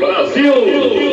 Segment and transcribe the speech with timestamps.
[0.00, 1.09] compromisso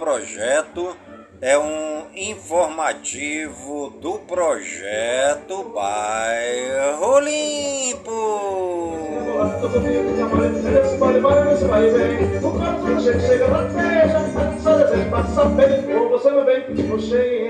[0.00, 0.96] projeto
[1.42, 8.10] é um informativo do projeto Bairro Limpo.
[16.88, 17.49] Você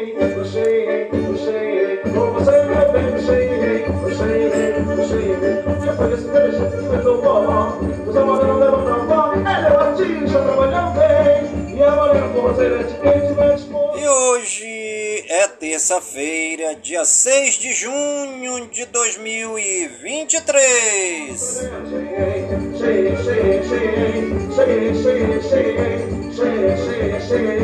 [15.81, 21.71] terça-feira, dia 6 de junho de 2023.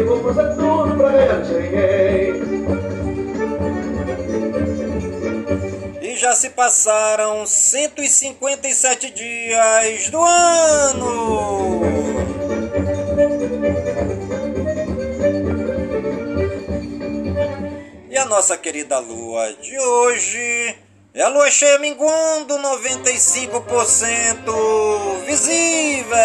[0.07, 1.11] Vou fazer tudo pra
[6.01, 11.76] E já se passaram 157 dias do ano.
[18.27, 20.77] A nossa querida lua de hoje
[21.15, 26.17] é a lua cheia minguando 95% visível.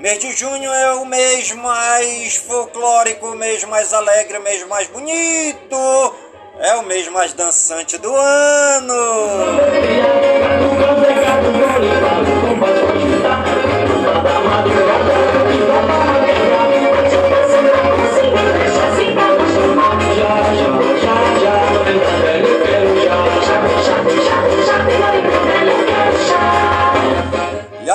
[0.00, 4.88] Mês de junho é o mês mais folclórico, o mês mais alegre, o mês mais
[4.88, 6.14] bonito,
[6.58, 8.94] é o mês mais dançante do ano.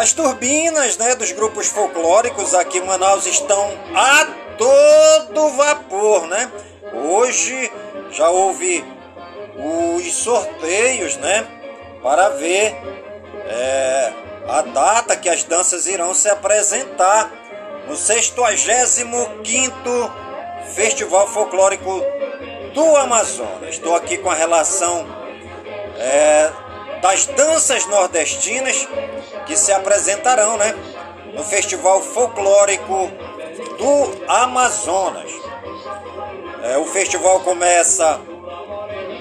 [0.06, 6.52] As turbinas né, dos grupos folclóricos aqui em Manaus estão a todo vapor, né?
[6.94, 7.72] Hoje
[8.12, 8.86] já houve
[9.58, 11.48] os sorteios, né?
[12.04, 12.78] Para ver
[13.48, 14.14] é,
[14.48, 17.32] a data que as danças irão se apresentar
[17.88, 20.12] no 65º
[20.76, 22.04] Festival Folclórico
[22.76, 23.70] do Amazonas.
[23.70, 25.04] Estou aqui com a relação
[25.98, 26.52] é,
[27.06, 28.90] das danças nordestinas
[29.46, 30.74] que se apresentarão né,
[31.36, 33.12] no Festival Folclórico
[33.78, 35.32] do Amazonas.
[36.64, 38.20] É, o festival começa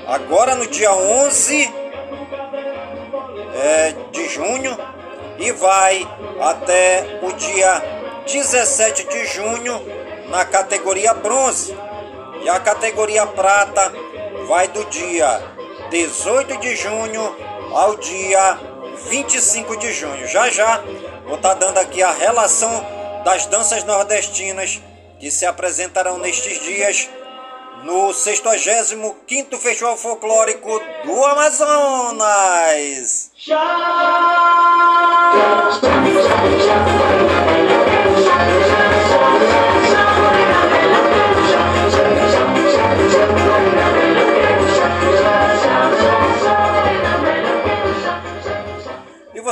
[0.07, 1.75] agora no dia 11
[3.55, 4.79] é, de junho
[5.39, 6.09] e vai
[6.41, 7.83] até o dia
[8.25, 9.79] 17 de junho
[10.31, 11.77] na categoria bronze.
[12.43, 13.93] E a categoria prata
[14.49, 15.43] vai do dia
[15.91, 18.59] 18 de junho ao dia
[19.11, 20.27] 25 de junho.
[20.29, 20.83] Já já
[21.27, 22.85] vou estar tá dando aqui a relação
[23.25, 24.81] das danças nordestinas
[25.19, 27.09] que se apresentarão nestes dias
[27.83, 33.31] no 65º Festival Folclórico do Amazonas.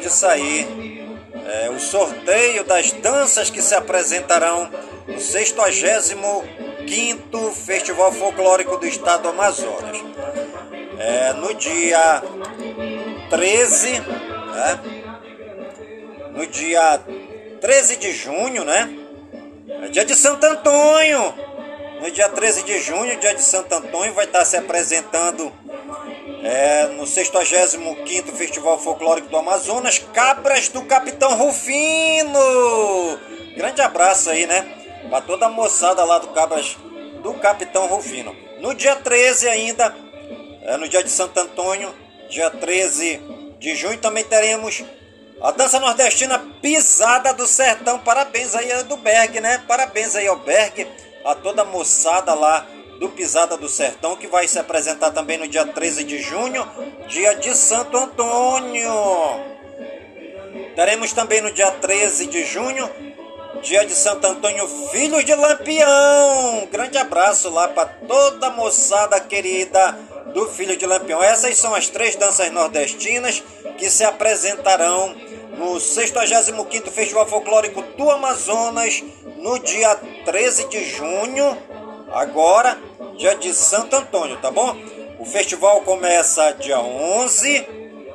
[0.00, 0.66] de sair
[1.46, 4.70] é, o sorteio das danças que se apresentarão
[5.06, 9.98] no 65 Festival Folclórico do Estado do Amazonas.
[10.98, 12.22] É, no dia
[13.30, 14.80] 13, né?
[16.32, 17.00] no dia
[17.60, 18.96] 13 de junho, né?
[19.82, 21.34] É dia de Santo Antônio.
[22.00, 25.52] No dia 13 de junho, dia de Santo Antônio, vai estar se apresentando
[26.42, 32.40] é, no 65 Festival Folclórico do Amazonas, Cabras do Capitão Rufino.
[33.56, 34.62] Grande abraço aí, né?
[35.08, 36.76] Para toda a moçada lá do Cabras
[37.22, 38.34] do Capitão Rufino.
[38.60, 39.94] No dia 13 ainda,
[40.62, 41.94] é, no dia de Santo Antônio,
[42.28, 43.20] dia 13
[43.58, 44.82] de junho, também teremos
[45.42, 47.98] a dança nordestina Pisada do Sertão.
[47.98, 49.62] Parabéns aí do Berg, né?
[49.66, 50.86] Parabéns aí ao Berg,
[51.24, 52.66] a toda a moçada lá
[53.00, 56.62] do Pisada do Sertão, que vai se apresentar também no dia 13 de junho,
[57.08, 58.92] dia de Santo Antônio.
[60.76, 62.90] Teremos também no dia 13 de junho,
[63.62, 66.68] dia de Santo Antônio, Filhos de Lampião.
[66.70, 69.92] Grande abraço lá para toda a moçada querida
[70.34, 71.22] do Filho de Lampião.
[71.22, 73.42] Essas são as três danças nordestinas
[73.78, 75.16] que se apresentarão
[75.56, 79.02] no 65º Festival Folclórico do Amazonas,
[79.38, 79.94] no dia
[80.26, 81.56] 13 de junho,
[82.12, 82.78] agora
[83.16, 84.76] dia de Santo Antônio, tá bom?
[85.18, 87.66] O festival começa dia 11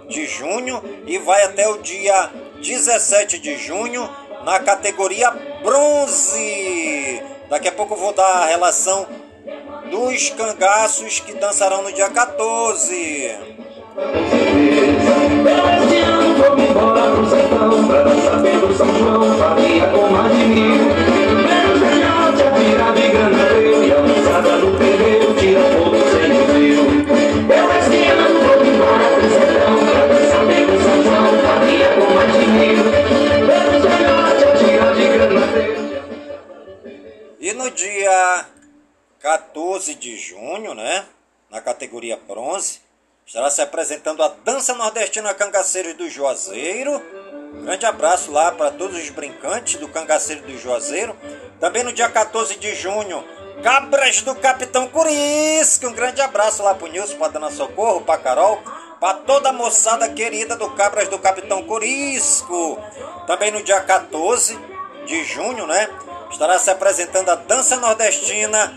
[0.10, 2.32] de junho e vai até o dia
[2.62, 4.10] 17 de junho
[4.44, 5.32] na categoria
[5.64, 7.22] bronze.
[7.50, 9.08] Daqui a pouco eu vou dar a relação
[9.92, 13.56] dos cangaços que dançarão no dia 14.
[20.36, 21.05] Este
[37.76, 38.46] dia
[39.20, 41.06] 14 de junho, né?
[41.50, 42.80] Na categoria bronze
[43.26, 47.02] estará se apresentando a Dança Nordestina Cangaceiros do Juazeiro.
[47.64, 51.16] Grande abraço lá para todos os brincantes do Cangaceiro do Juazeiro.
[51.60, 53.24] Também no dia 14 de junho,
[53.62, 55.88] Cabras do Capitão Curisco.
[55.88, 58.62] Um grande abraço lá para o Nilson, para Dona Socorro, para Carol,
[59.00, 62.80] para toda a moçada querida do Cabras do Capitão Curisco.
[63.28, 64.58] Também no dia 14
[65.06, 65.90] de junho, né?
[66.36, 68.74] Estará se apresentando a Dança Nordestina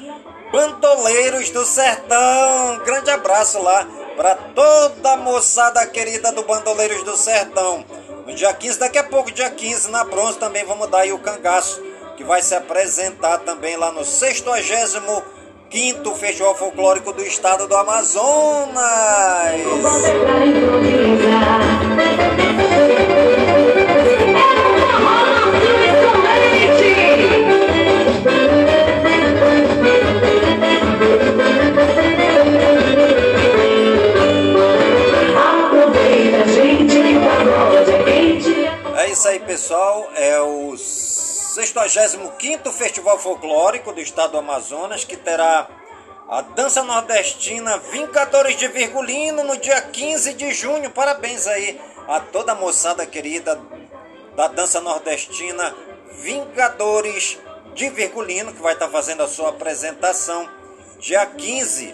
[0.53, 2.79] Bandoleiros do Sertão.
[2.85, 3.85] Grande abraço lá
[4.17, 7.85] para toda a moçada querida do Bandoleiros do Sertão.
[8.25, 11.19] No dia 15, daqui a pouco, dia 15, na bronze, também vamos dar aí o
[11.19, 11.83] cangaço,
[12.17, 15.25] que vai se apresentar também lá no 65
[15.69, 18.79] quinto Festival Folclórico do Estado do Amazonas.
[39.18, 40.08] isso aí, pessoal.
[40.14, 45.68] É o 65º Festival Folclórico do Estado do Amazonas, que terá
[46.28, 50.88] a dança nordestina Vincadores de Virgulino no dia 15 de junho.
[50.90, 53.60] Parabéns aí a toda a moçada querida
[54.37, 55.75] da dança nordestina
[56.12, 57.40] Vingadores
[57.75, 60.48] de Virgulino, que vai estar fazendo a sua apresentação
[61.00, 61.92] dia 15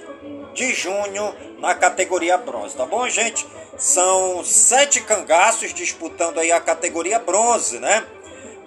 [0.55, 3.47] de junho na categoria bronze, tá bom, gente?
[3.77, 8.07] São sete cangaços disputando aí a categoria bronze, né?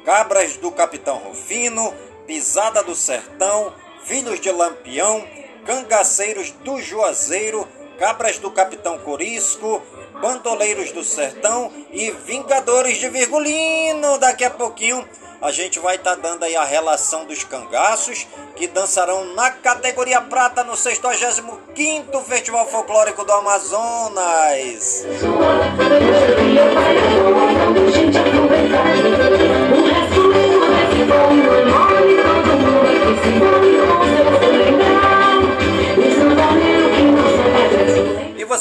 [0.05, 1.93] Cabras do Capitão Rufino,
[2.25, 5.25] Pisada do Sertão, Filhos de Lampião,
[5.65, 7.67] Cangaceiros do Juazeiro,
[7.97, 9.81] Cabras do Capitão Corisco,
[10.21, 14.17] Bandoleiros do Sertão e Vingadores de Virgulino.
[14.17, 15.07] Daqui a pouquinho
[15.41, 20.19] a gente vai estar tá dando aí a relação dos cangaços que dançarão na categoria
[20.21, 25.05] prata no 65º Festival Folclórico do Amazonas.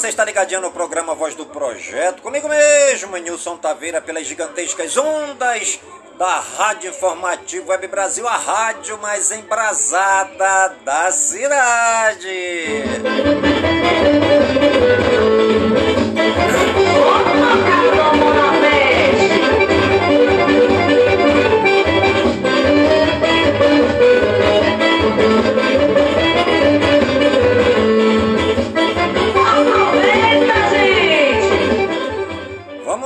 [0.07, 5.81] Você está ligadinho no programa Voz do Projeto, comigo mesmo, Nilson Taveira, pelas gigantescas ondas
[6.17, 12.85] da Rádio Informativo Web Brasil, a rádio mais embrasada da cidade.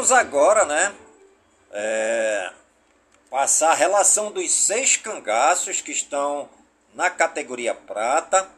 [0.02, 0.92] Vamos agora, né?
[1.72, 2.50] É,
[3.30, 6.50] passar a relação dos seis cangaços que estão
[6.96, 8.50] na categoria prata,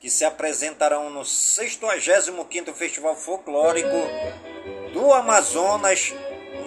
[0.00, 3.94] que se apresentarão no 65º Festival Folclórico
[4.94, 6.14] do Amazonas,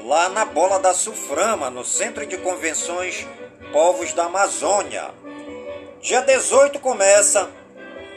[0.06, 3.26] lá na Bola da Suframa, no Centro de Convenções
[3.74, 5.10] Povos da Amazônia.
[6.04, 7.50] Dia 18 começa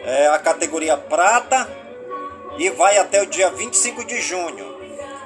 [0.04, 1.66] é, a categoria prata
[2.58, 4.71] e vai até o dia 25 de junho.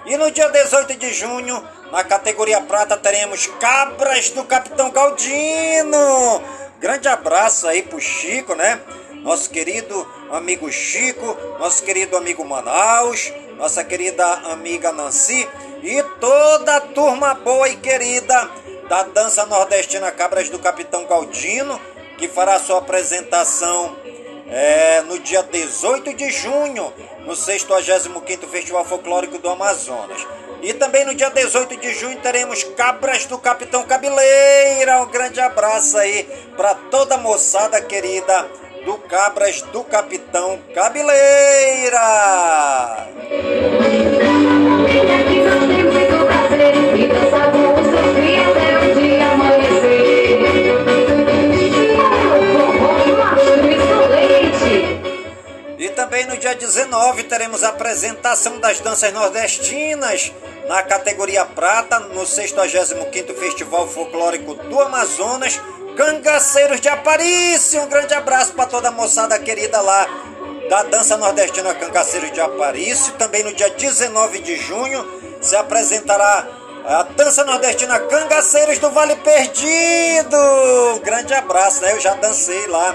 [0.06, 6.42] E no dia 18 de junho, na categoria prata, teremos Cabras do Capitão Galdino.
[6.78, 8.80] Grande abraço aí pro Chico, né?
[9.24, 15.48] Nosso querido amigo Chico, nosso querido amigo Manaus, nossa querida amiga Nancy
[15.82, 18.48] e toda a turma boa e querida
[18.88, 21.80] da dança nordestina Cabras do Capitão Galdino,
[22.16, 23.96] que fará sua apresentação
[24.48, 26.92] é, no dia 18 de junho
[27.26, 30.26] no 65º Festival Folclórico do Amazonas.
[30.62, 35.02] E também no dia 18 de junho teremos Cabras do Capitão Cabeleira.
[35.02, 36.24] Um grande abraço aí
[36.56, 38.48] para toda a moçada querida
[38.84, 42.00] do Cabras do Capitão Cabeleira.
[56.06, 60.32] Também no dia 19 teremos a apresentação das danças nordestinas
[60.68, 65.60] na categoria prata no 65º Festival Folclórico do Amazonas,
[65.96, 67.82] Cangaceiros de Aparício.
[67.82, 70.06] Um grande abraço para toda a moçada querida lá
[70.70, 73.12] da dança nordestina Cangaceiros de Aparício.
[73.14, 75.04] Também no dia 19 de junho
[75.40, 76.46] se apresentará
[76.88, 80.36] a dança nordestina Cangaceiros do Vale Perdido.
[80.94, 81.92] Um grande abraço, né?
[81.92, 82.94] Eu já dancei lá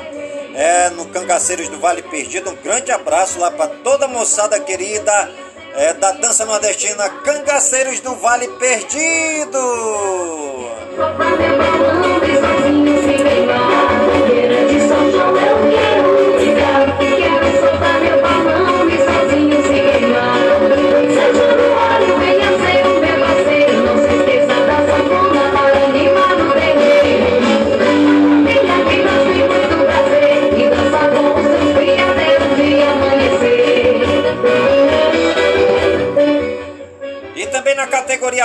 [0.55, 2.51] é, no Cangaceiros do Vale Perdido.
[2.51, 5.29] Um grande abraço lá para toda a moçada querida
[5.75, 9.60] é, da dança nordestina Cangaceiros do Vale Perdido.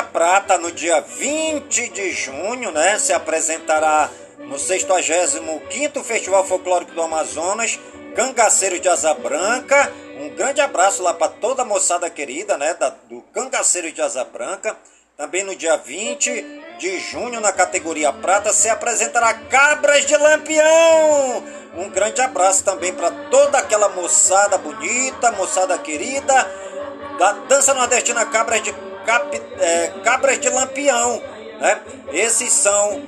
[0.06, 4.08] Prata, no dia 20 de junho, né, se apresentará
[4.38, 7.78] no 65º Festival Folclórico do Amazonas,
[8.14, 9.92] Cangaceiro de Asa Branca.
[10.18, 14.24] Um grande abraço lá para toda a moçada querida, né, da, do Cangaceiro de Asa
[14.24, 14.76] Branca.
[15.16, 16.44] Também no dia 20
[16.78, 21.42] de junho, na categoria prata, se apresentará Cabras de Lampião.
[21.74, 26.34] Um grande abraço também para toda aquela moçada bonita, moçada querida
[27.18, 28.72] da dança nordestina Cabras de
[29.06, 31.22] cap, é, Cabras de Lampião.
[31.60, 31.80] Né?
[32.12, 33.02] Esses são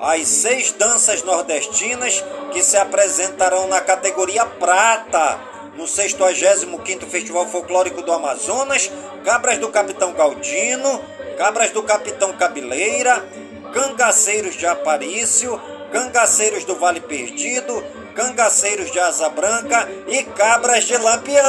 [0.00, 5.40] as seis danças nordestinas que se apresentarão na categoria prata
[5.76, 8.90] no 65º Festival Folclórico do Amazonas,
[9.24, 11.00] Cabras do Capitão Galdino,
[11.38, 13.24] Cabras do Capitão Cabeleira,
[13.72, 17.82] Cangaceiros de Aparício, Cangaceiros do Vale Perdido,
[18.14, 21.42] Cangaceiros de Asa Branca e Cabras de Lampião.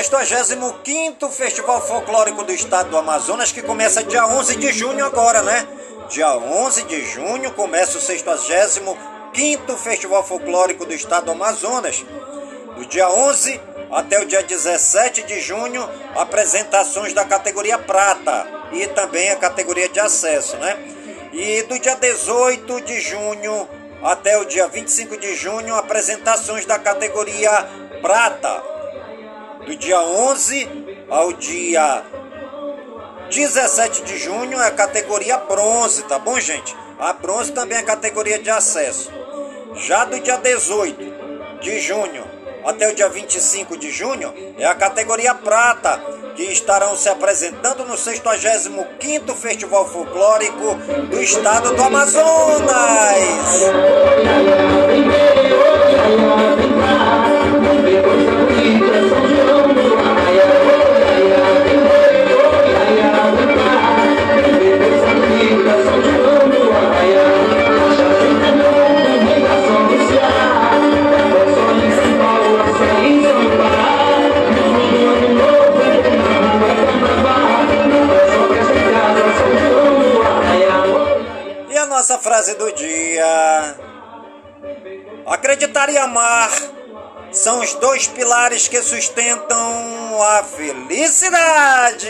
[0.00, 5.68] 65º Festival Folclórico do Estado do Amazonas que começa dia 11 de junho agora, né?
[6.08, 12.02] Dia 11 de junho começa o 65º Festival Folclórico do Estado do Amazonas.
[12.76, 13.60] Do dia 11
[13.92, 20.00] até o dia 17 de junho, apresentações da categoria prata e também a categoria de
[20.00, 20.78] acesso, né?
[21.30, 23.68] E do dia 18 de junho
[24.02, 27.50] até o dia 25 de junho, apresentações da categoria
[28.00, 28.79] prata
[29.70, 30.68] do dia 11
[31.08, 32.02] ao dia
[33.30, 36.76] 17 de junho é a categoria bronze, tá bom, gente?
[36.98, 39.12] A bronze também é a categoria de acesso.
[39.76, 42.24] Já do dia 18 de junho
[42.64, 46.02] até o dia 25 de junho é a categoria prata,
[46.34, 50.74] que estarão se apresentando no 65º Festival Folclórico
[51.08, 53.60] do Estado do Amazonas.
[88.68, 92.08] Que sustentam a felicidade.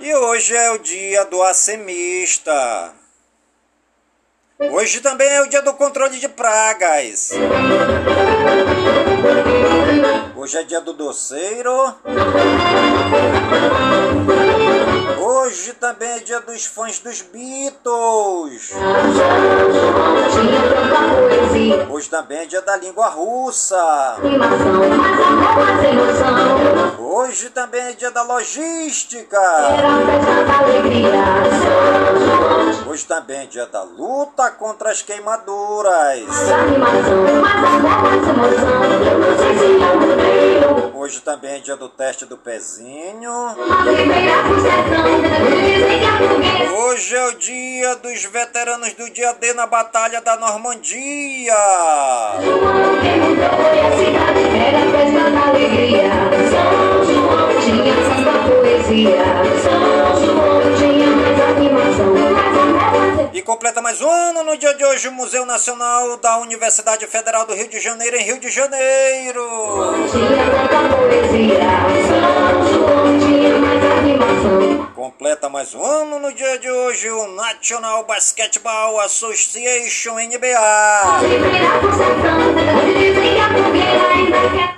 [0.00, 2.92] E hoje é o dia do acemista.
[4.58, 7.32] Hoje também é o dia do controle de pragas.
[10.46, 11.72] Hoje é dia do doceiro.
[15.66, 18.70] Hoje também é dia dos fãs dos Beatles.
[21.90, 24.16] Hoje também é dia da língua russa.
[27.00, 29.40] Hoje também é dia da logística.
[32.86, 36.22] Hoje também é dia da luta contra as queimaduras.
[40.94, 43.54] Hoje também é dia do teste do pezinho.
[45.56, 46.66] Que
[46.96, 51.54] Hoje é o dia dos veteranos do dia D na Batalha da Normandia.
[52.42, 54.40] João, quem mudou foi a cidade.
[54.56, 56.10] Era festa da alegria,
[56.50, 57.48] São João.
[57.60, 59.24] Tinha tanta poesia,
[59.62, 60.76] São João.
[60.78, 62.16] Tinha mais animação.
[63.32, 67.44] E completa mais um ano no dia de hoje o Museu Nacional da Universidade Federal
[67.44, 69.44] do Rio de Janeiro, em Rio de Janeiro.
[70.10, 71.58] Tinha tanta poesia,
[72.08, 73.75] São João tinha mais.
[74.96, 81.20] Completa mais um ano no dia de hoje o National Basketball Association NBA.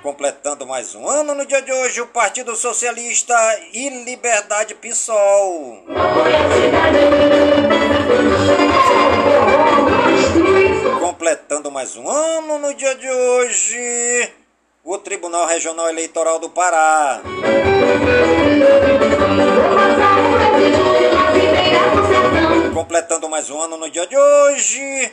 [0.03, 3.33] Completando mais um ano no dia de hoje o Partido Socialista
[3.73, 5.85] e Liberdade PSOL.
[10.99, 14.33] Completando mais um ano no dia de hoje
[14.83, 17.21] o Tribunal Regional Eleitoral do Pará.
[22.89, 25.13] Completando mais um ano no dia de hoje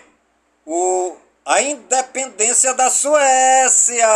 [0.66, 1.14] o
[1.46, 4.08] a independência da Suécia.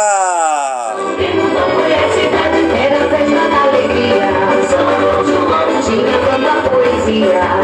[6.69, 7.58] Poesia,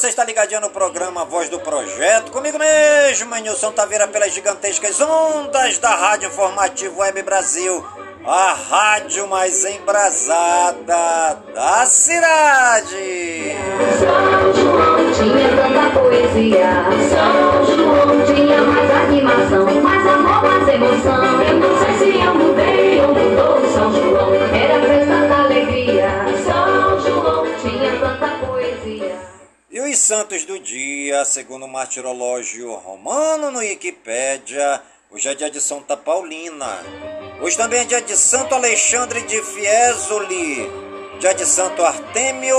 [0.00, 5.76] você está ligadinho no programa Voz do Projeto, comigo mesmo, Nilson Taveira, pelas gigantescas ondas
[5.76, 7.84] da Rádio Informativo Web Brasil,
[8.24, 13.54] a rádio mais embrasada da cidade.
[13.98, 17.59] São João tinha tanta poesia,
[30.10, 36.82] santos do dia, segundo o martirológio romano no Wikipédia, hoje é dia de Santa Paulina.
[37.40, 40.68] Hoje também é dia de Santo Alexandre de Fiesole,
[41.20, 42.56] dia de Santo Artêmio,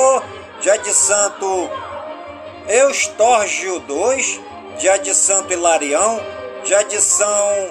[0.62, 1.70] dia de Santo
[2.70, 6.22] Eustórgio II, dia de Santo Hilarião,
[6.64, 7.70] dia de São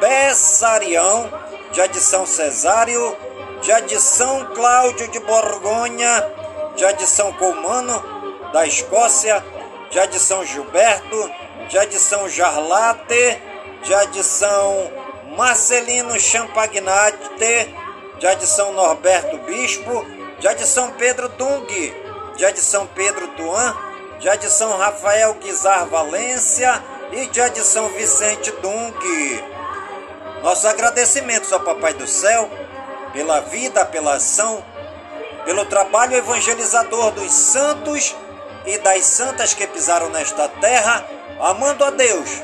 [0.00, 1.30] Bessarião,
[1.72, 3.14] dia de São Cesário,
[3.60, 6.26] dia de São Cláudio de Borgonha,
[6.74, 8.11] dia de São Comano
[8.52, 9.42] da Escócia,
[9.90, 11.30] dia de São Gilberto,
[11.68, 13.40] dia de São Jarlate,
[13.82, 14.90] dia de São
[15.36, 17.74] Marcelino Champagnate,
[18.18, 20.06] dia de São Norberto Bispo,
[20.38, 21.66] dia de São Pedro Dung,
[22.36, 23.76] dia de São Pedro Tuan,
[24.20, 28.92] dia de São Rafael Guizar Valência e dia de São Vicente Dung.
[30.42, 32.50] Nossos agradecimentos ao Papai do Céu
[33.12, 34.64] pela vida, pela ação,
[35.44, 38.14] pelo trabalho evangelizador dos santos
[38.66, 41.06] e das santas que pisaram nesta terra,
[41.40, 42.42] amando a Deus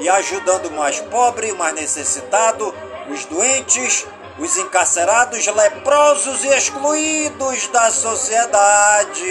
[0.00, 2.74] e ajudando o mais pobre, o mais necessitado,
[3.08, 4.06] os doentes,
[4.38, 9.24] os encarcerados, leprosos e excluídos da sociedade.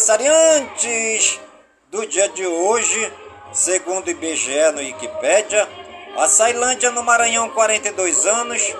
[0.00, 1.38] Aniversariantes
[1.90, 3.12] do dia de hoje,
[3.52, 5.68] segundo o IBGE no Wikipédia,
[6.16, 8.74] a Sailândia no Maranhão 42 anos,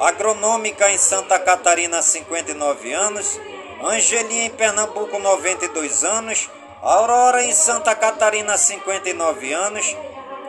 [0.00, 3.38] Agronômica em Santa Catarina 59 anos,
[3.84, 6.48] Angelim em Pernambuco 92 anos,
[6.80, 9.96] Aurora em Santa Catarina 59 anos,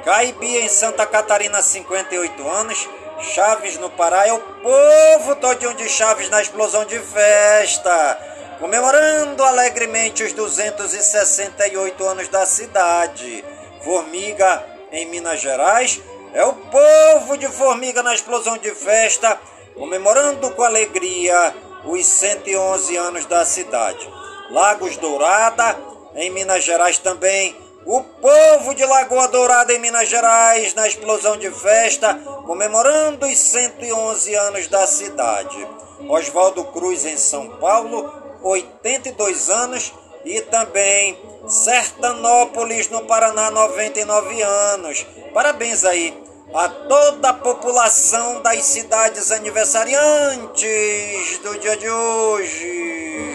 [0.05, 4.25] Caibi em Santa Catarina 58 anos, Chaves no Pará.
[4.27, 8.32] É o povo todinho de Chaves na explosão de festa,
[8.63, 13.43] comemorando alegremente os 268 anos da cidade.
[13.83, 16.01] Formiga em Minas Gerais
[16.33, 19.37] é o povo de Formiga na explosão de festa,
[19.75, 24.09] comemorando com alegria os 111 anos da cidade.
[24.49, 25.77] Lagos Dourada
[26.15, 27.53] em Minas Gerais também
[27.85, 34.33] o povo de Lagoa Dourada em Minas Gerais, na explosão de festa, comemorando os 111
[34.35, 35.67] anos da cidade.
[36.07, 39.93] Oswaldo Cruz em São Paulo, 82 anos.
[40.25, 45.05] E também Sertanópolis, no Paraná, 99 anos.
[45.33, 46.17] Parabéns aí
[46.53, 53.33] a toda a população das cidades aniversariantes do dia de hoje.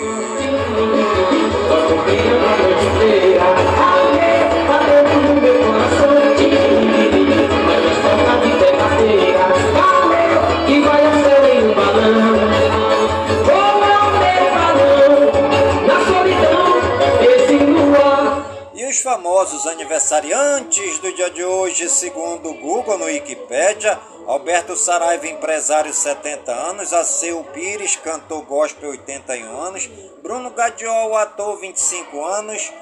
[19.18, 26.52] Famosos aniversariantes do dia de hoje, segundo o Google no Wikipédia, Alberto Saraiva, empresário, 70
[26.52, 29.90] anos, Aceu Pires, cantor gospel, 81 anos,
[30.22, 32.72] Bruno Gadiol, ator, 25 anos,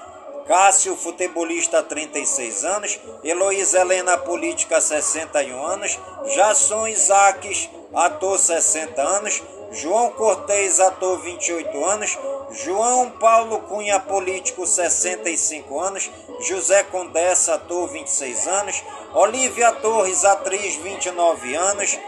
[0.46, 5.98] Cássio, futebolista, 36 anos, Heloísa Helena, política, 61 anos,
[6.34, 12.18] Jasson Isaques, ator, 60 anos, João Cortez, ator, 28 anos,
[12.52, 21.56] João Paulo Cunha, político, 65 anos, José Condessa, ator, 26 anos, Olivia Torres, atriz, 29
[21.56, 21.98] anos,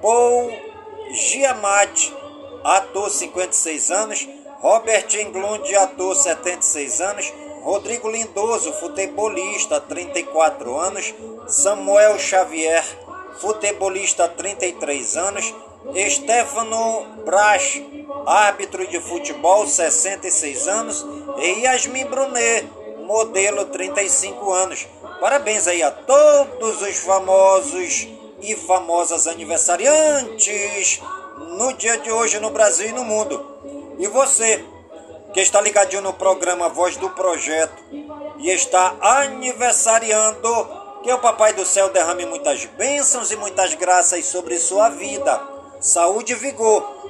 [0.00, 0.52] Paul
[1.10, 2.12] Giamatti,
[2.62, 4.28] ator 56 anos,
[4.62, 7.32] Robert Englund, ator 76 anos,
[7.64, 11.14] Rodrigo Lindoso, futebolista 34 anos,
[11.48, 12.84] Samuel Xavier,
[13.40, 15.54] futebolista 33 anos,
[16.08, 17.80] Stefano Brach,
[18.26, 21.06] árbitro de futebol 66 anos,
[21.38, 22.68] e Yasmin Brunet,
[23.06, 24.86] modelo 35 anos.
[25.20, 28.08] Parabéns aí a todos os famosos
[28.40, 31.00] e famosas aniversariantes
[31.56, 33.94] no dia de hoje no Brasil e no mundo.
[33.98, 34.62] E você,
[35.32, 37.82] que está ligadinho no programa Voz do Projeto
[38.38, 40.68] e está aniversariando,
[41.02, 45.40] que o Papai do Céu derrame muitas bênçãos e muitas graças sobre sua vida,
[45.80, 46.95] saúde e vigor,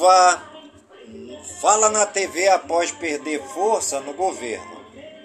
[0.00, 0.42] Silva
[1.60, 4.80] fala na TV após perder força no governo.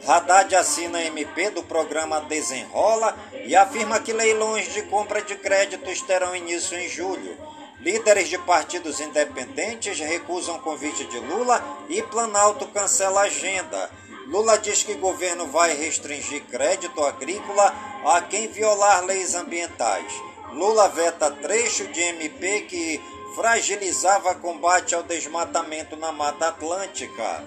[0.05, 6.35] Haddad assina MP do programa Desenrola e afirma que leilões de compra de créditos terão
[6.35, 7.38] início em julho.
[7.79, 13.89] Líderes de partidos independentes recusam convite de Lula e Planalto cancela agenda.
[14.27, 17.73] Lula diz que governo vai restringir crédito agrícola
[18.13, 20.11] a quem violar leis ambientais.
[20.51, 23.01] Lula veta trecho de MP que
[23.35, 27.43] fragilizava combate ao desmatamento na Mata Atlântica.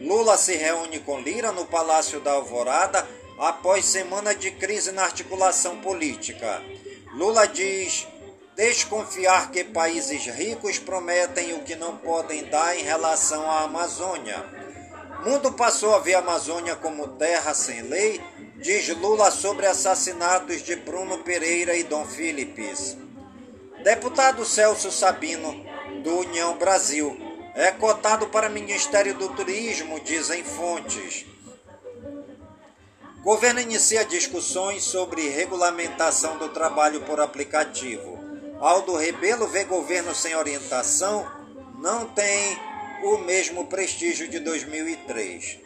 [0.00, 3.06] Lula se reúne com Lira no Palácio da Alvorada
[3.38, 6.60] após semana de crise na articulação política.
[7.14, 8.06] Lula diz
[8.56, 14.44] desconfiar que países ricos prometem o que não podem dar em relação à Amazônia.
[15.24, 18.20] Mundo passou a ver a Amazônia como terra sem lei,
[18.56, 22.96] diz Lula sobre assassinatos de Bruno Pereira e Dom Philips.
[23.82, 25.64] Deputado Celso Sabino,
[26.02, 27.16] do União Brasil,
[27.54, 31.24] é cotado para Ministério do Turismo, dizem fontes.
[33.22, 38.18] Governo inicia discussões sobre regulamentação do trabalho por aplicativo.
[38.60, 41.30] Aldo Rebelo vê governo sem orientação,
[41.78, 42.58] não tem
[43.04, 45.58] o mesmo prestígio de 2003.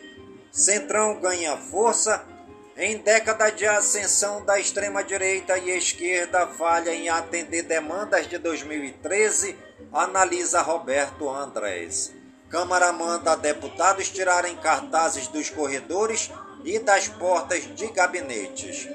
[0.51, 2.27] Centrão ganha força
[2.77, 9.57] em década de ascensão da extrema-direita e esquerda falha em atender demandas de 2013,
[9.93, 12.13] analisa Roberto Andrés.
[12.49, 16.31] Câmara manda deputados tirarem cartazes dos corredores
[16.65, 18.89] e das portas de gabinetes.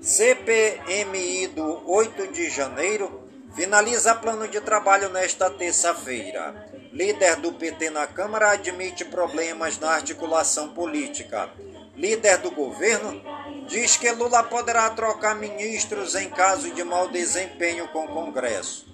[0.00, 6.68] CPMI do 8 de janeiro finaliza plano de trabalho nesta terça-feira.
[6.92, 11.50] Líder do PT na Câmara admite problemas na articulação política.
[12.00, 13.22] Líder do governo
[13.68, 18.86] diz que Lula poderá trocar ministros em caso de mau desempenho com o Congresso.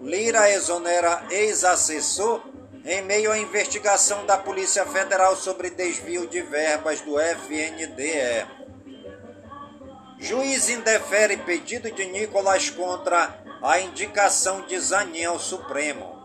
[0.00, 2.40] Lira exonera ex-assessor
[2.84, 8.46] em meio à investigação da Polícia Federal sobre desvio de verbas do FNDE.
[10.20, 16.16] Juiz indefere pedido de Nicolas contra a indicação de Zanin ao Supremo.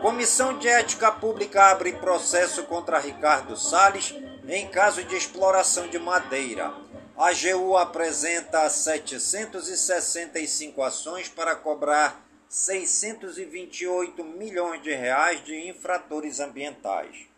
[0.00, 4.14] Comissão de Ética Pública abre processo contra Ricardo Salles
[4.48, 6.72] em caso de exploração de madeira.
[7.16, 17.28] A AGU apresenta 765 ações para cobrar 628 milhões de reais de infratores ambientais.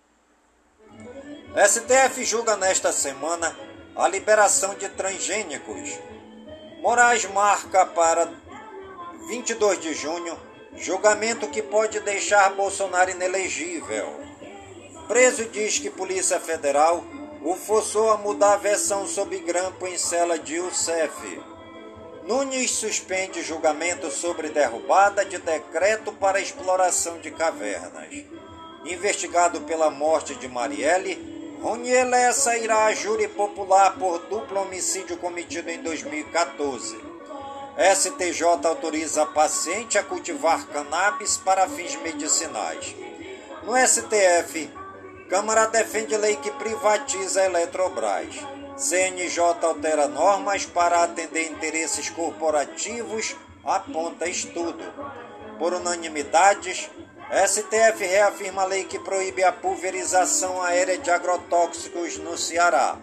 [1.54, 3.54] STF julga nesta semana
[3.94, 5.90] a liberação de transgênicos.
[6.80, 8.32] Moraes marca para
[9.28, 10.36] 22 de junho
[10.76, 14.20] julgamento que pode deixar Bolsonaro inelegível.
[15.06, 17.04] Preso diz que Polícia Federal
[17.42, 21.40] o forçou a mudar a versão sob grampo em cela de UCEF.
[22.26, 28.08] Nunes suspende julgamento sobre derrubada de decreto para exploração de cavernas.
[28.86, 35.70] Investigado pela morte de Marielle, Ronier Lessa irá a júri popular por duplo homicídio cometido
[35.70, 36.96] em 2014.
[37.94, 42.94] STJ autoriza paciente a cultivar cannabis para fins medicinais.
[43.64, 44.70] No STF,
[45.34, 48.36] Câmara defende lei que privatiza a Eletrobras.
[48.76, 54.84] CNJ altera normas para atender interesses corporativos, aponta estudo.
[55.58, 56.88] Por unanimidades,
[57.48, 62.96] STF reafirma a lei que proíbe a pulverização aérea de agrotóxicos no Ceará.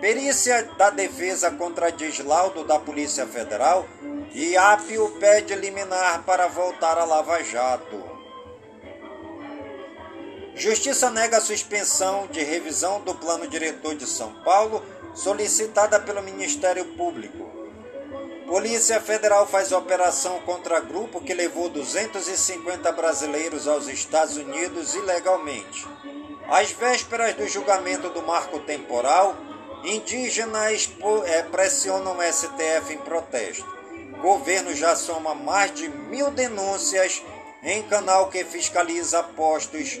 [0.00, 3.84] Perícia da defesa contradiz laudo da Polícia Federal
[4.32, 8.07] e Apio pede liminar para voltar a Lava Jato.
[10.58, 16.84] Justiça nega a suspensão de revisão do plano diretor de São Paulo solicitada pelo Ministério
[16.96, 17.48] Público.
[18.44, 25.86] Polícia Federal faz operação contra grupo que levou 250 brasileiros aos Estados Unidos ilegalmente.
[26.48, 29.36] Às vésperas do julgamento do marco temporal,
[29.84, 30.90] indígenas
[31.26, 33.64] eh, pressionam o STF em protesto.
[34.20, 37.22] Governo já soma mais de mil denúncias
[37.62, 40.00] em canal que fiscaliza postos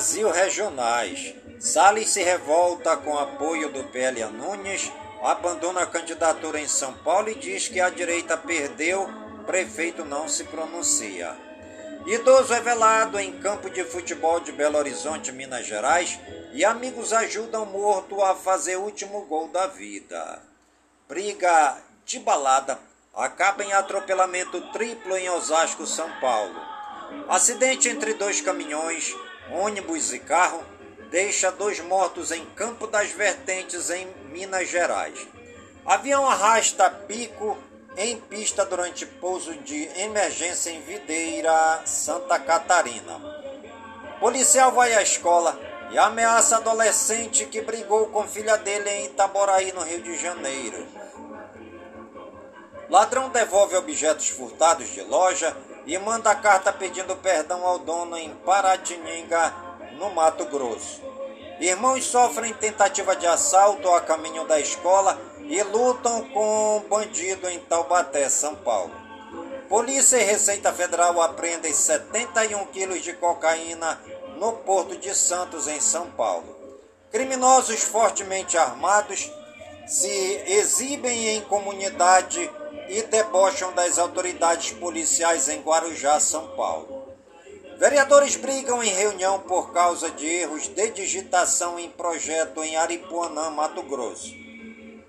[0.00, 1.34] Brasil Regionais.
[1.58, 4.90] Salles se revolta com apoio do PL a Nunes,
[5.22, 9.06] abandona a candidatura em São Paulo e diz que a direita perdeu,
[9.44, 11.36] prefeito não se pronuncia.
[12.06, 16.18] Idoso é velado em campo de futebol de Belo Horizonte, Minas Gerais,
[16.54, 20.40] e amigos ajudam morto a fazer último gol da vida.
[21.06, 22.78] Briga de balada
[23.14, 26.58] acaba em atropelamento triplo em Osasco, São Paulo.
[27.28, 29.14] Acidente entre dois caminhões,
[29.52, 30.62] ônibus e carro
[31.10, 35.26] deixa dois mortos em Campo das Vertentes, em Minas Gerais.
[35.84, 37.58] Avião arrasta pico
[37.96, 43.20] em pista durante pouso de emergência em Videira, Santa Catarina.
[44.20, 45.58] Policial vai à escola
[45.90, 50.86] e ameaça adolescente que brigou com filha dele em Itaboraí, no Rio de Janeiro.
[52.88, 59.54] Ladrão devolve objetos furtados de loja e manda carta pedindo perdão ao dono em Paratininga,
[59.92, 61.02] no Mato Grosso.
[61.60, 67.58] Irmãos sofrem tentativa de assalto a caminho da escola e lutam com um bandido em
[67.60, 68.92] Taubaté, São Paulo.
[69.68, 74.00] Polícia e Receita Federal apreendem 71 quilos de cocaína
[74.36, 76.56] no Porto de Santos, em São Paulo.
[77.12, 79.30] Criminosos fortemente armados
[79.86, 82.50] se exibem em comunidade
[82.90, 87.08] e debocham das autoridades policiais em Guarujá, São Paulo.
[87.78, 93.82] Vereadores brigam em reunião por causa de erros de digitação em projeto em Aripuanã, Mato
[93.84, 94.34] Grosso.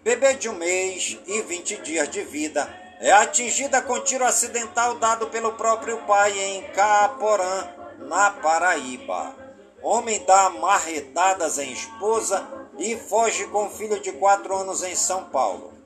[0.04, 5.28] Bebê de um mês e 20 dias de vida é atingida com tiro acidental dado
[5.28, 7.68] pelo próprio pai em Caaporã,
[7.98, 9.36] na Paraíba.
[9.82, 15.81] Homem dá marretadas em esposa e foge com filho de 4 anos em São Paulo.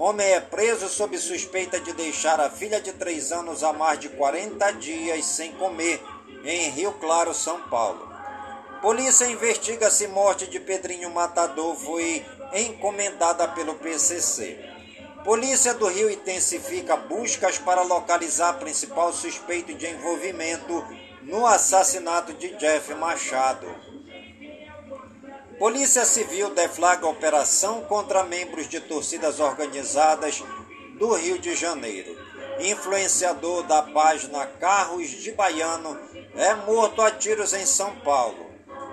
[0.00, 4.08] Homem é preso sob suspeita de deixar a filha de 3 anos há mais de
[4.08, 6.00] 40 dias sem comer
[6.44, 8.08] em Rio Claro, São Paulo.
[8.80, 14.56] Polícia investiga se morte de Pedrinho Matador foi encomendada pelo PCC.
[15.24, 20.86] Polícia do Rio intensifica buscas para localizar principal suspeito de envolvimento
[21.22, 23.66] no assassinato de Jeff Machado.
[25.58, 30.44] Polícia Civil deflagra operação contra membros de torcidas organizadas
[30.96, 32.16] do Rio de Janeiro.
[32.60, 35.98] Influenciador da página Carros de Baiano
[36.36, 38.46] é morto a tiros em São Paulo.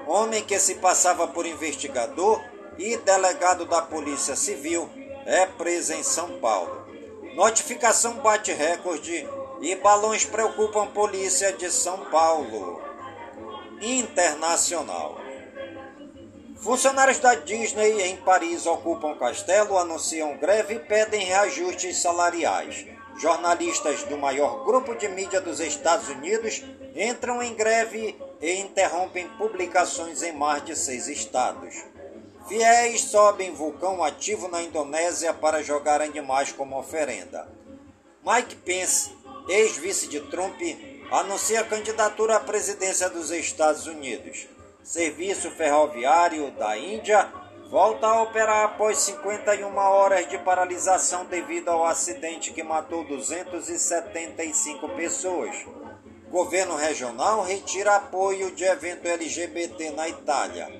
[0.07, 2.43] Homem que se passava por investigador
[2.79, 4.89] e delegado da Polícia Civil
[5.27, 6.87] é preso em São Paulo.
[7.35, 9.27] Notificação bate recorde
[9.61, 12.81] e balões preocupam polícia de São Paulo.
[13.79, 15.24] Internacional.
[16.57, 22.85] Funcionários da Disney em Paris ocupam castelo, anunciam greve e pedem reajustes salariais.
[23.17, 26.63] Jornalistas do maior grupo de mídia dos Estados Unidos
[26.95, 31.75] entram em greve e interrompem publicações em mais de seis estados.
[32.47, 37.47] Fiéis sobem vulcão ativo na Indonésia para jogar animais como oferenda.
[38.23, 39.11] Mike Pence,
[39.47, 40.59] ex-vice de Trump,
[41.11, 44.47] anuncia candidatura à presidência dos Estados Unidos.
[44.85, 47.27] Serviço ferroviário da Índia
[47.71, 55.65] volta a operar após 51 horas de paralisação devido ao acidente que matou 275 pessoas.
[56.29, 60.71] Governo regional retira apoio de evento LGBT na Itália.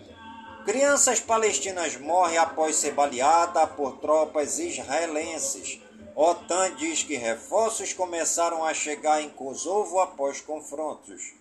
[0.64, 5.82] Crianças palestinas morrem após ser baleada por tropas israelenses.
[6.16, 11.34] OTAN diz que reforços começaram a chegar em Kosovo após confrontos.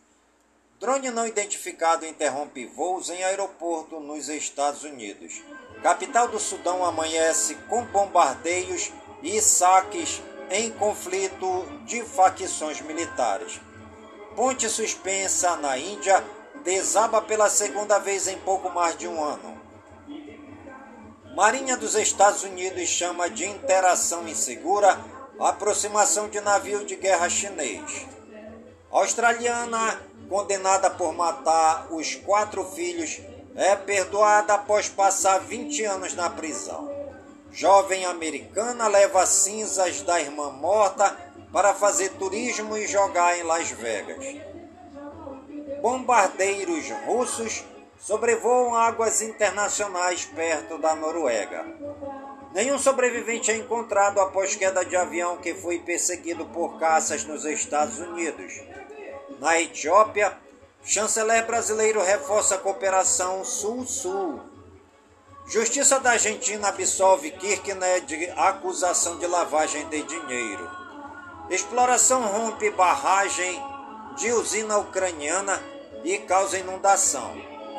[0.84, 5.42] Drone não identificado interrompe voos em aeroporto nos Estados Unidos.
[5.82, 10.20] Capital do Sudão amanhece com bombardeios e saques
[10.50, 13.58] em conflito de facções militares.
[14.36, 16.22] Ponte suspensa na Índia
[16.62, 19.58] desaba pela segunda vez em pouco mais de um ano.
[21.34, 25.00] Marinha dos Estados Unidos chama de interação insegura
[25.40, 28.06] a aproximação de navio de guerra chinês.
[28.94, 33.20] Australiana, condenada por matar os quatro filhos,
[33.54, 36.90] é perdoada após passar 20 anos na prisão.
[37.52, 41.14] Jovem americana leva cinzas da irmã morta
[41.52, 44.54] para fazer turismo e jogar em Las Vegas
[45.84, 47.62] bombardeiros russos
[47.98, 51.62] sobrevoam águas internacionais perto da Noruega.
[52.54, 57.98] Nenhum sobrevivente é encontrado após queda de avião que foi perseguido por caças nos Estados
[57.98, 58.62] Unidos.
[59.44, 60.34] Na Etiópia,
[60.82, 64.40] chanceler brasileiro reforça a cooperação Sul-Sul.
[65.46, 70.66] Justiça da Argentina absolve Kirchner de acusação de lavagem de dinheiro.
[71.50, 73.62] Exploração rompe barragem
[74.16, 75.62] de usina ucraniana
[76.02, 77.36] e causa inundação.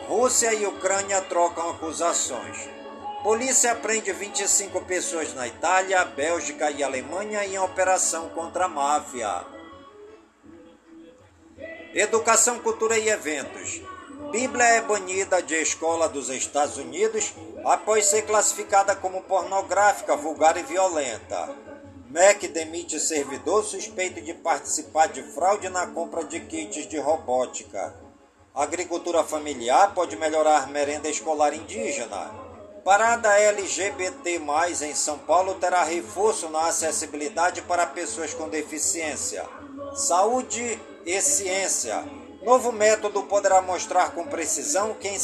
[0.07, 2.59] Rússia e Ucrânia trocam acusações.
[3.23, 9.54] Polícia prende 25 pessoas na Itália, Bélgica e Alemanha em operação contra a máfia.
[11.95, 13.81] Educação, cultura e eventos.
[14.29, 17.33] Bíblia é banida de escola dos Estados Unidos
[17.63, 21.55] após ser classificada como pornográfica, vulgar e violenta.
[22.09, 27.95] MEC demite servidor suspeito de participar de fraude na compra de kits de robótica.
[28.53, 32.29] Agricultura familiar pode melhorar merenda escolar indígena.
[32.83, 34.41] Parada LGBT+,
[34.81, 39.45] em São Paulo terá reforço na acessibilidade para pessoas com deficiência.
[39.95, 42.03] Saúde e ciência.
[42.41, 45.17] Novo método poderá mostrar com precisão quem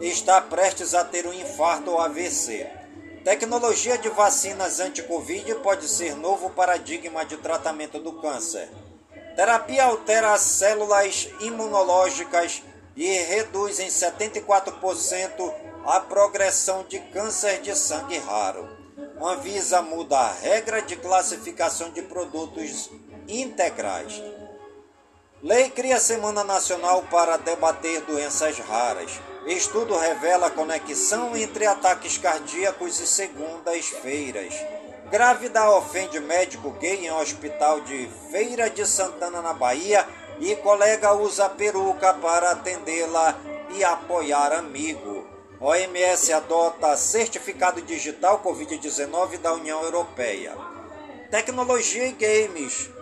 [0.00, 2.70] está prestes a ter um infarto ou AVC.
[3.24, 8.68] Tecnologia de vacinas anti-Covid pode ser novo paradigma de tratamento do câncer.
[9.34, 12.62] Terapia altera as células imunológicas
[12.94, 15.54] e reduz em 74%
[15.86, 18.68] a progressão de câncer de sangue raro.
[19.20, 22.90] Anvisa muda a regra de classificação de produtos
[23.26, 24.22] integrais.
[25.44, 29.20] Lei cria Semana Nacional para debater doenças raras.
[29.46, 34.54] Estudo revela conexão entre ataques cardíacos e segundas-feiras.
[35.10, 40.08] Grávida ofende médico gay em hospital de Feira de Santana, na Bahia,
[40.40, 43.38] e colega usa peruca para atendê-la
[43.74, 45.26] e apoiar amigo.
[45.60, 50.56] OMS adota certificado digital Covid-19 da União Europeia.
[51.30, 52.93] Tecnologia e games.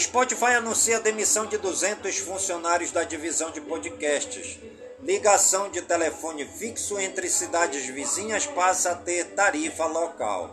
[0.00, 4.58] Spotify anuncia a demissão de 200 funcionários da divisão de podcasts.
[5.02, 10.50] Ligação de telefone fixo entre cidades vizinhas passa a ter tarifa local.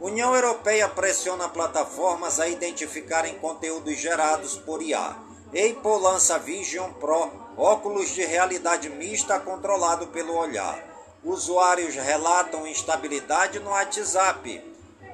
[0.00, 5.16] União Europeia pressiona plataformas a identificarem conteúdos gerados por IA.
[5.46, 10.82] Apple lança Vision Pro, óculos de realidade mista controlado pelo olhar.
[11.22, 14.60] Usuários relatam instabilidade no WhatsApp.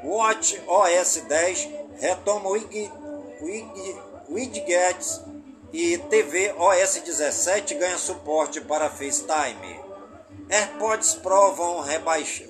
[0.03, 1.69] Watch OS 10
[2.01, 2.49] retoma
[4.29, 5.21] widgets
[5.73, 9.81] e TV OS 17 ganha suporte para FaceTime.
[10.51, 11.85] AirPods Pro vão,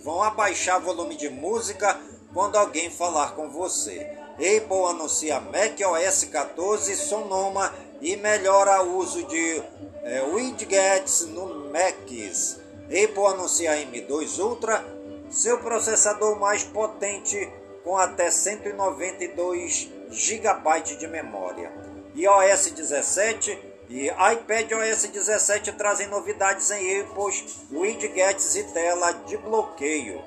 [0.02, 1.98] vão abaixar volume de música
[2.32, 4.16] quando alguém falar com você.
[4.34, 9.62] Apple anuncia macOS 14 Sonoma e melhora o uso de
[10.04, 12.60] é, widgets no Macs.
[12.84, 14.84] Apple anuncia M2 Ultra,
[15.28, 21.72] seu processador mais potente com até 192 GB de memória.
[22.14, 30.22] iOS 17 e iPadOS 17 trazem novidades em Apple's widgets e tela de bloqueio.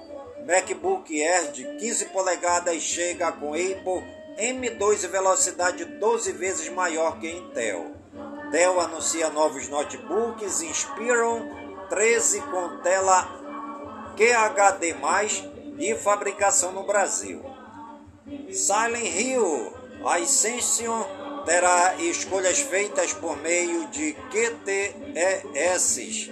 [0.46, 4.04] MacBook Air de 15 polegadas chega com Apple
[4.38, 7.92] M2 e velocidade 12 vezes maior que Intel.
[8.52, 13.42] Dell anuncia novos notebooks Inspiron 13 com tela
[14.16, 14.96] QHD+,
[15.78, 17.51] e fabricação no Brasil.
[18.52, 19.74] Silent Hill
[20.06, 21.06] Ascension
[21.46, 26.30] terá escolhas feitas por meio de QTES.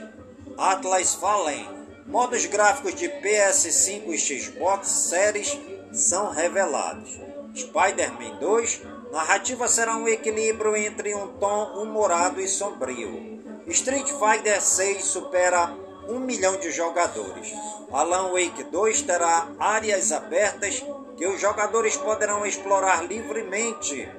[0.57, 5.57] Atlas Fallen Modos gráficos de PS5 e Xbox Series
[5.93, 7.19] são revelados.
[7.55, 8.81] Spider-Man 2,
[9.11, 13.39] narrativa será um equilíbrio entre um tom humorado e sombrio.
[13.67, 15.71] Street Fighter 6 supera
[16.07, 17.53] um milhão de jogadores.
[17.91, 20.83] Alan Wake 2 terá áreas abertas
[21.19, 24.09] que os jogadores poderão explorar livremente.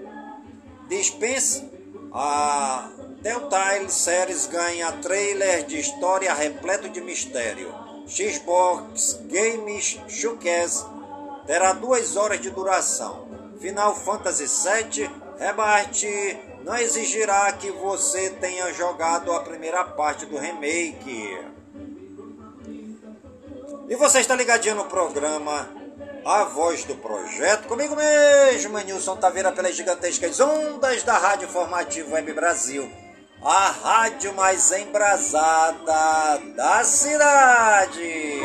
[0.86, 1.66] Dispense
[2.12, 2.90] a
[3.22, 7.74] Telltale Series ganha trailer de história repleto de mistério.
[8.06, 10.84] Xbox Games Showcase
[11.46, 13.26] terá duas horas de duração.
[13.58, 21.46] Final Fantasy VII Rebate não exigirá que você tenha jogado a primeira parte do remake.
[23.88, 25.79] E você está ligadinho no programa
[26.24, 32.32] A Voz do Projeto, comigo mesmo, Nilson Taveira, pelas gigantescas ondas da Rádio Formativo Web
[32.34, 32.90] Brasil,
[33.42, 38.40] a rádio mais embrasada da cidade.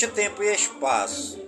[0.00, 1.38] Ambiente, tempo e espaço.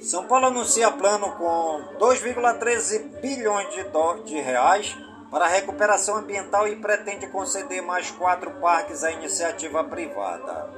[0.00, 3.84] São Paulo anuncia plano com 2,13 bilhões de,
[4.24, 4.96] de reais
[5.30, 10.70] para recuperação ambiental e pretende conceder mais quatro parques à iniciativa privada.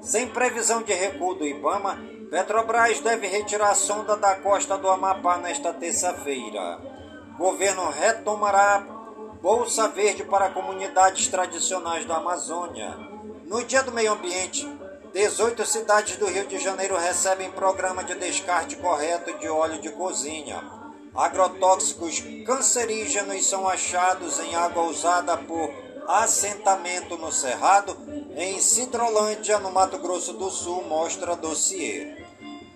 [0.00, 1.98] Sem previsão de recuo do Ibama,
[2.30, 6.78] Petrobras deve retirar a sonda da costa do Amapá nesta terça-feira.
[7.36, 8.86] Governo retomará
[9.42, 12.96] Bolsa Verde para comunidades tradicionais da Amazônia.
[13.46, 14.68] No Dia do Meio Ambiente,
[15.12, 20.62] 18 cidades do Rio de Janeiro recebem programa de descarte correto de óleo de cozinha.
[21.14, 25.72] Agrotóxicos cancerígenos são achados em água usada por
[26.06, 27.96] assentamento no Cerrado,
[28.36, 32.24] em Cidrolândia, no Mato Grosso do Sul, mostra dossiê.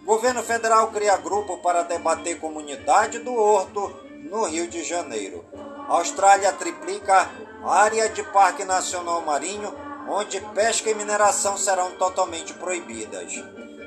[0.04, 3.94] Governo federal cria grupo para debater comunidade do Horto,
[4.30, 5.44] no Rio de Janeiro.
[5.86, 7.30] Austrália triplica
[7.64, 9.72] área de Parque Nacional Marinho,
[10.08, 13.32] onde pesca e mineração serão totalmente proibidas.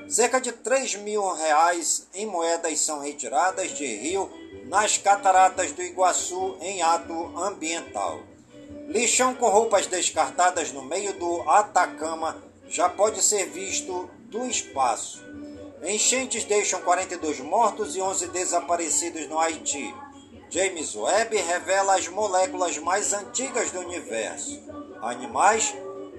[0.08, 4.32] Cerca de 3 mil reais em moedas são retiradas de rio
[4.66, 8.20] nas cataratas do Iguaçu em ato ambiental.
[8.88, 15.24] Lixão com roupas descartadas no meio do Atacama já pode ser visto do espaço.
[15.84, 19.94] Enchentes deixam 42 mortos e 11 desaparecidos no Haiti.
[20.50, 24.62] James Webb revela as moléculas mais antigas do universo.
[25.02, 25.76] Animais.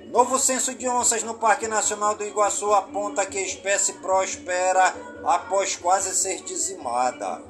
[0.07, 4.95] Novo censo de onças no Parque Nacional do Iguaçu aponta que a espécie prospera
[5.25, 7.43] após quase ser dizimada.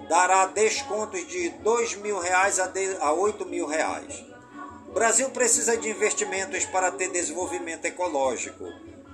[0.07, 4.23] dará descontos de 2 mil reais a 8 mil reais.
[4.93, 8.63] Brasil precisa de investimentos para ter desenvolvimento ecológico.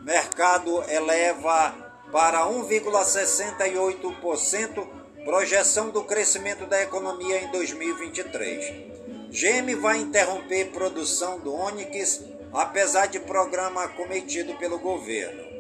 [0.04, 1.74] Mercado eleva
[2.12, 8.92] para 1,68% projeção do crescimento da economia em 2023.
[9.30, 12.22] GM vai interromper produção do Onix,
[12.52, 15.51] apesar de programa cometido pelo governo.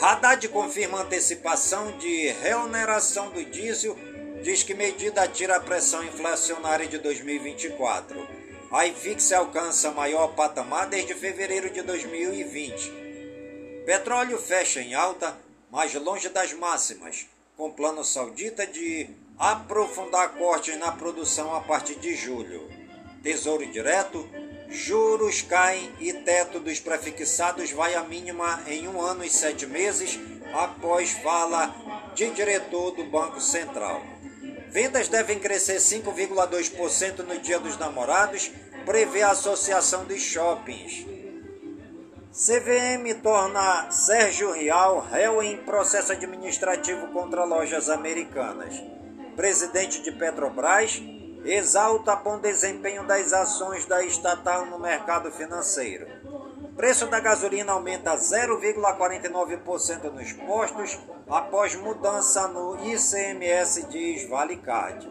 [0.00, 3.96] Haddad confirma antecipação de reoneração do diesel,
[4.42, 8.26] diz que medida tira a pressão inflacionária de 2024.
[8.72, 13.02] A IFIX alcança maior patamar desde fevereiro de 2020.
[13.84, 15.36] Petróleo fecha em alta,
[15.70, 17.26] mas longe das máximas,
[17.56, 22.68] com plano saudita de aprofundar cortes na produção a partir de julho.
[23.22, 24.28] Tesouro direto,
[24.72, 30.18] juros caem e teto dos prefixados vai à mínima em um ano e sete meses,
[30.54, 31.74] após fala
[32.14, 34.02] de diretor do Banco Central.
[34.68, 38.50] Vendas devem crescer 5,2% no Dia dos Namorados,
[38.86, 41.06] prevê a Associação dos Shoppings.
[42.32, 48.82] CVM torna Sérgio Rial réu em processo administrativo contra lojas americanas.
[49.36, 51.02] Presidente de Petrobras
[51.44, 56.06] exalta bom desempenho das ações da estatal no mercado financeiro.
[56.76, 65.10] Preço da gasolina aumenta 0,49% nos postos após mudança no ICMS, diz Vale Card.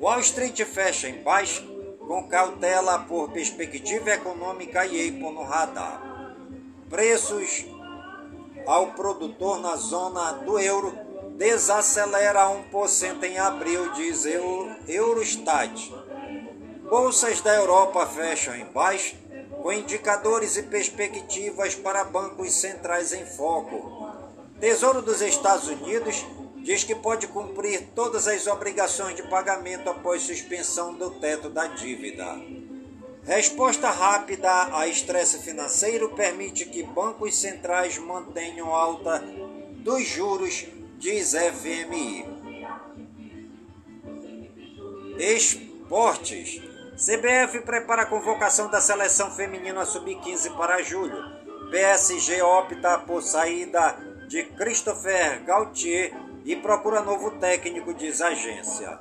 [0.00, 1.70] Wall Street fecha em baixo
[2.06, 6.02] com cautela por perspectiva econômica e EIPO no radar.
[6.88, 7.66] Preços
[8.66, 14.24] ao produtor na zona do euro desacelera 1% em abril, diz
[14.86, 15.92] Eurostat.
[16.88, 19.16] Bolsas da Europa fecham em baixo,
[19.62, 24.10] com indicadores e perspectivas para bancos centrais em foco.
[24.60, 26.24] Tesouro dos Estados Unidos
[26.56, 32.40] diz que pode cumprir todas as obrigações de pagamento após suspensão do teto da dívida.
[33.24, 39.22] Resposta rápida a estresse financeiro permite que bancos centrais mantenham alta
[39.76, 40.66] dos juros,
[41.02, 42.24] diz FMI.
[45.18, 46.62] Esportes.
[46.94, 51.20] CBF prepara a convocação da seleção feminina sub-15 para julho.
[51.72, 53.96] PSG opta por saída
[54.28, 56.12] de Christopher Gaultier
[56.44, 58.96] e procura novo técnico, diz agência.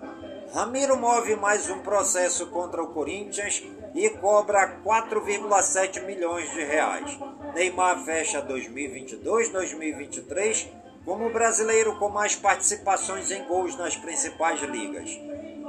[0.52, 7.16] Ramiro move mais um processo contra o Corinthians e cobra 4,7 milhões de reais.
[7.54, 15.10] Neymar fecha 2022-2023 como o brasileiro com mais participações em gols nas principais ligas.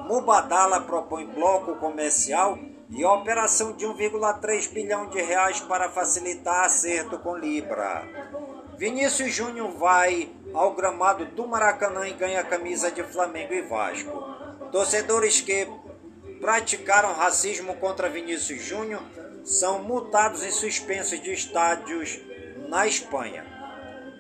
[0.09, 2.59] Mubadala propõe bloco comercial
[2.91, 8.03] e operação de 1,3 bilhão de reais para facilitar acerto com Libra.
[8.77, 14.11] Vinícius Júnior vai ao gramado do Maracanã e ganha camisa de Flamengo e Vasco.
[14.71, 15.67] Torcedores que
[16.41, 19.03] praticaram racismo contra Vinícius Júnior
[19.45, 22.21] são multados e suspensos de estádios
[22.69, 23.52] na Espanha.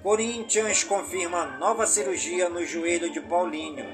[0.02, 3.86] Corinthians confirma nova cirurgia no joelho de Paulinho.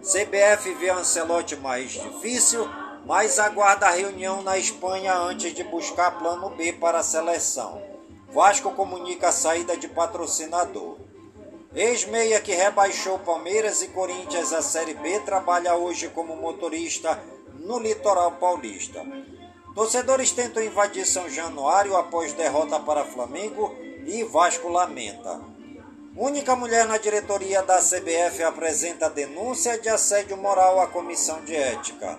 [0.00, 2.68] CBF vê Ancelotti mais difícil,
[3.04, 7.82] mas aguarda a reunião na Espanha antes de buscar plano B para a seleção.
[8.28, 10.98] Vasco comunica a saída de patrocinador.
[11.74, 17.20] Ex-meia que rebaixou Palmeiras e Corinthians à Série B trabalha hoje como motorista
[17.58, 19.04] no litoral paulista.
[19.74, 25.40] Torcedores tentam invadir São Januário após derrota para Flamengo e Vasco lamenta.
[26.16, 32.18] Única mulher na diretoria da CBF apresenta denúncia de assédio moral à comissão de ética.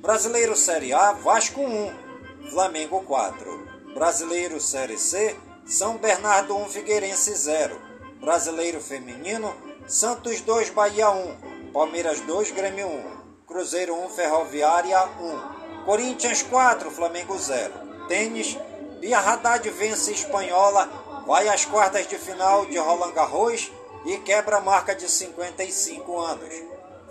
[0.00, 3.92] Brasileiro Série A, Vasco 1, Flamengo 4.
[3.94, 7.78] Brasileiro Série C, São Bernardo 1, Figueirense 0.
[8.20, 9.54] Brasileiro Feminino,
[9.86, 11.70] Santos 2, Bahia 1.
[11.72, 13.22] Palmeiras 2, Grêmio 1.
[13.46, 15.84] Cruzeiro 1, Ferroviária 1.
[15.84, 17.72] Corinthians 4, Flamengo 0.
[18.08, 18.58] Tênis,
[19.02, 20.88] Bia Haddad vence Espanhola,
[21.26, 23.72] vai às quartas de final de Roland Garros
[24.04, 26.54] e quebra a marca de 55 anos.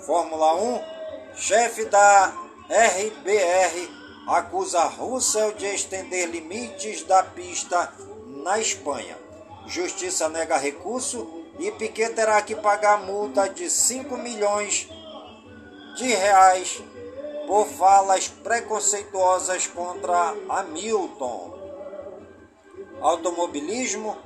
[0.06, 0.82] Fórmula 1,
[1.36, 2.34] chefe da
[2.70, 3.89] RBR
[4.26, 7.94] acusa Russell de estender limites da pista
[8.26, 9.18] na Espanha.
[9.68, 14.88] Justiça nega recurso e Piquet terá que pagar multa de 5 milhões
[15.98, 16.82] de reais
[17.48, 21.61] por falas preconceituosas contra Hamilton.
[23.02, 24.18] Automobilismo.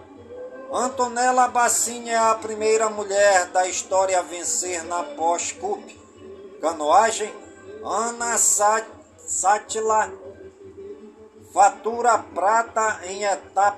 [0.72, 5.82] Antonella Bassini é a primeira mulher da história a vencer na Porsche Cup.
[6.62, 7.34] Canoagem.
[7.84, 10.12] Ana Sátila
[11.56, 13.72] fatura prata em etapa